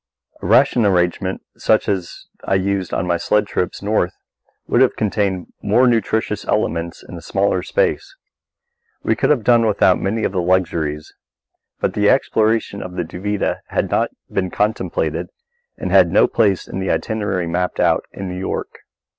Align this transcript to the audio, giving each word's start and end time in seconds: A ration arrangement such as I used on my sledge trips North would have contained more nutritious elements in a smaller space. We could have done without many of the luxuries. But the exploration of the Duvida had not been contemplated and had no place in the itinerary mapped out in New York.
A 0.41 0.47
ration 0.47 0.83
arrangement 0.83 1.43
such 1.57 1.87
as 1.87 2.25
I 2.43 2.55
used 2.55 2.91
on 2.91 3.05
my 3.05 3.17
sledge 3.17 3.45
trips 3.49 3.83
North 3.83 4.15
would 4.67 4.81
have 4.81 4.95
contained 4.95 5.53
more 5.61 5.85
nutritious 5.85 6.43
elements 6.43 7.03
in 7.07 7.15
a 7.17 7.21
smaller 7.21 7.61
space. 7.61 8.15
We 9.03 9.15
could 9.15 9.29
have 9.29 9.43
done 9.43 9.67
without 9.67 10.01
many 10.01 10.23
of 10.23 10.31
the 10.31 10.41
luxuries. 10.41 11.13
But 11.79 11.93
the 11.93 12.09
exploration 12.09 12.81
of 12.81 12.95
the 12.95 13.03
Duvida 13.03 13.59
had 13.67 13.91
not 13.91 14.09
been 14.27 14.49
contemplated 14.49 15.27
and 15.77 15.91
had 15.91 16.11
no 16.11 16.25
place 16.25 16.67
in 16.67 16.79
the 16.79 16.89
itinerary 16.89 17.45
mapped 17.45 17.79
out 17.79 18.03
in 18.11 18.27
New 18.27 18.39
York. 18.39 18.79